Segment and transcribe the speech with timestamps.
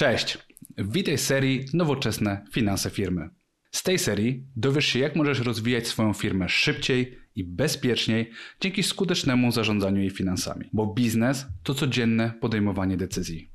[0.00, 0.38] Cześć!
[0.78, 3.30] Witaj w serii Nowoczesne Finanse Firmy.
[3.70, 9.52] Z tej serii dowiesz się, jak możesz rozwijać swoją firmę szybciej i bezpieczniej dzięki skutecznemu
[9.52, 10.66] zarządzaniu jej finansami.
[10.72, 13.52] Bo biznes to codzienne podejmowanie decyzji.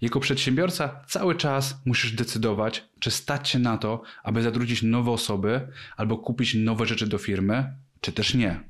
[0.00, 5.68] Jako przedsiębiorca cały czas musisz decydować, czy stać się na to, aby zatrudnić nowe osoby
[5.96, 8.60] albo kupić nowe rzeczy do firmy, czy też nie.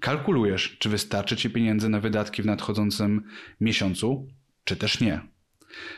[0.00, 3.22] Kalkulujesz, czy wystarczy ci pieniędzy na wydatki w nadchodzącym
[3.60, 4.28] miesiącu,
[4.64, 5.31] czy też nie.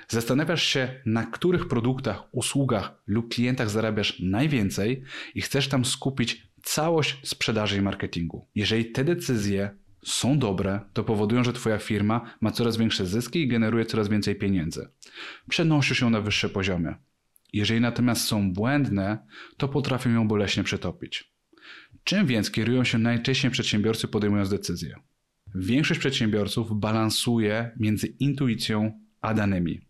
[0.08, 5.02] Zastanawiasz się, na których produktach, usługach lub klientach zarabiasz najwięcej
[5.34, 8.48] i chcesz tam skupić całość sprzedaży i marketingu.
[8.54, 9.70] Jeżeli te decyzje
[10.04, 14.36] są dobre, to powodują, że Twoja firma ma coraz większe zyski i generuje coraz więcej
[14.36, 14.88] pieniędzy.
[15.48, 16.94] Przenosisz ją na wyższe poziomy.
[17.52, 19.18] Jeżeli natomiast są błędne,
[19.56, 21.34] to potrafią ją boleśnie przetopić.
[22.04, 24.94] Czym więc kierują się najczęściej przedsiębiorcy podejmując decyzje?
[25.54, 29.80] Większość przedsiębiorców balansuje między intuicją a danymi.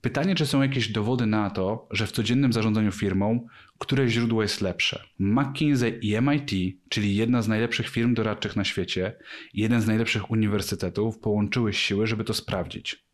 [0.00, 3.46] Pytanie, czy są jakieś dowody na to, że w codziennym zarządzaniu firmą,
[3.78, 5.02] które źródło jest lepsze?
[5.18, 6.50] McKinsey i MIT,
[6.88, 9.16] czyli jedna z najlepszych firm doradczych na świecie
[9.54, 13.04] jeden z najlepszych uniwersytetów, połączyły siły, żeby to sprawdzić.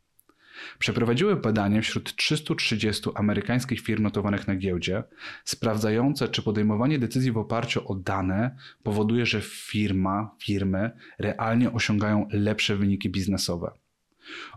[0.78, 5.02] Przeprowadziły badanie wśród 330 amerykańskich firm notowanych na giełdzie,
[5.44, 12.76] sprawdzające, czy podejmowanie decyzji w oparciu o dane powoduje, że firma, firmy realnie osiągają lepsze
[12.76, 13.70] wyniki biznesowe.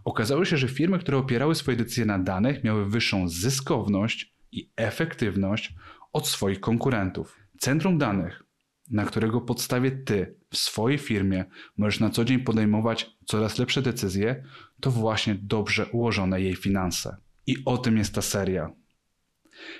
[0.05, 5.73] Okazało się, że firmy, które opierały swoje decyzje na danych, miały wyższą zyskowność i efektywność
[6.13, 7.37] od swoich konkurentów.
[7.59, 8.43] Centrum danych,
[8.89, 11.45] na którego podstawie ty w swojej firmie
[11.77, 14.43] możesz na co dzień podejmować coraz lepsze decyzje,
[14.79, 17.17] to właśnie dobrze ułożone jej finanse.
[17.47, 18.71] I o tym jest ta seria.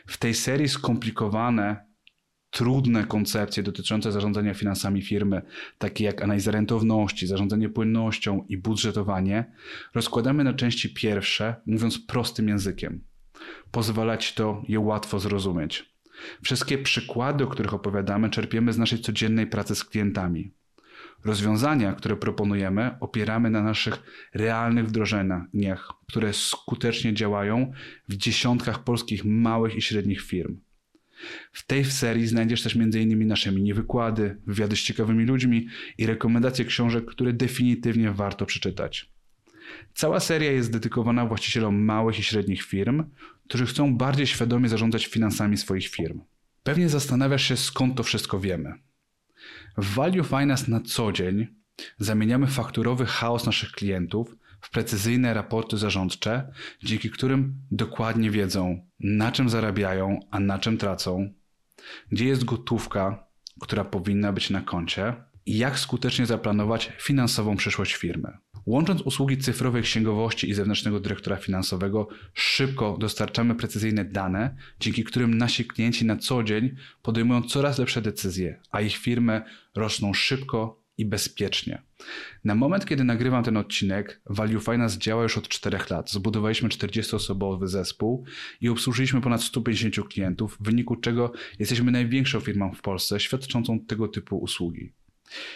[0.08, 1.89] W tej serii skomplikowane
[2.60, 5.42] trudne koncepcje dotyczące zarządzania finansami firmy,
[5.78, 9.52] takie jak analiza rentowności, zarządzanie płynnością i budżetowanie,
[9.96, 13.04] rozkładamy na części pierwsze, mówiąc prostym językiem.
[13.72, 15.94] Pozwala ci to je łatwo zrozumieć.
[16.44, 20.52] Wszystkie przykłady, o których opowiadamy, czerpiemy z naszej codziennej pracy z klientami.
[21.26, 27.72] Rozwiązania, które proponujemy, opieramy na naszych realnych wdrożeniach, które skutecznie działają
[28.10, 30.58] w dziesiątkach polskich małych i średnich firm.
[31.52, 33.28] W tej serii znajdziesz też m.in.
[33.28, 39.12] nasze mini wykłady, wywiady z ciekawymi ludźmi i rekomendacje książek, które definitywnie warto przeczytać.
[39.94, 43.04] Cała seria jest dedykowana właścicielom małych i średnich firm,
[43.48, 46.22] którzy chcą bardziej świadomie zarządzać finansami swoich firm.
[46.64, 48.74] Pewnie zastanawiasz się, skąd to wszystko wiemy.
[49.78, 51.48] W Value Finance na co dzień
[51.98, 56.52] zamieniamy fakturowy chaos naszych klientów w precyzyjne raporty zarządcze,
[56.84, 61.34] dzięki którym dokładnie wiedzą, na czym zarabiają, a na czym tracą,
[62.12, 63.28] gdzie jest gotówka,
[63.60, 65.14] która powinna być na koncie
[65.46, 68.38] i jak skutecznie zaplanować finansową przyszłość firmy.
[68.66, 75.66] Łącząc usługi cyfrowej księgowości i zewnętrznego dyrektora finansowego, szybko dostarczamy precyzyjne dane, dzięki którym nasi
[75.66, 79.42] klienci na co dzień podejmują coraz lepsze decyzje, a ich firmy
[79.76, 81.82] rosną szybko i bezpiecznie.
[82.44, 86.12] Na moment, kiedy nagrywam ten odcinek, Value Finance działa już od 4 lat.
[86.12, 88.26] Zbudowaliśmy 40-osobowy zespół
[88.62, 94.08] i obsłużyliśmy ponad 150 klientów, w wyniku czego jesteśmy największą firmą w Polsce świadczącą tego
[94.08, 94.94] typu usługi.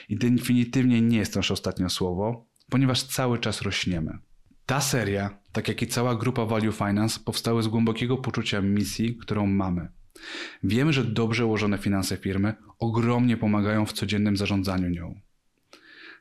[0.09, 4.17] I definitywnie nie jest to nasze ostatnie słowo, ponieważ cały czas rośniemy.
[4.65, 9.47] Ta seria, tak jak i cała grupa Value Finance, powstały z głębokiego poczucia misji, którą
[9.47, 9.87] mamy.
[10.63, 15.19] Wiemy, że dobrze ułożone finanse firmy ogromnie pomagają w codziennym zarządzaniu nią.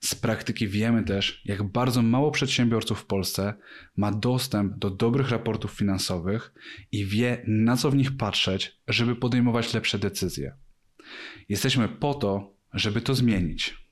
[0.05, 3.55] Z praktyki wiemy też, jak bardzo mało przedsiębiorców w Polsce
[3.97, 6.53] ma dostęp do dobrych raportów finansowych
[6.93, 10.57] i wie, na co w nich patrzeć, żeby podejmować lepsze decyzje.
[11.49, 13.83] Jesteśmy po to, żeby to zmienić.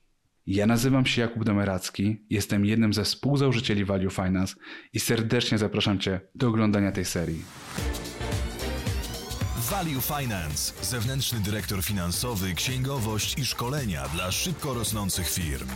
[0.46, 4.54] Ja nazywam się Jakub Domeracki, jestem jednym ze współzałożycieli Value Finance
[4.92, 7.44] i serdecznie zapraszam Cię do oglądania tej serii.
[9.70, 15.68] Value Finance, zewnętrzny dyrektor finansowy, księgowość i szkolenia dla szybko rosnących firm.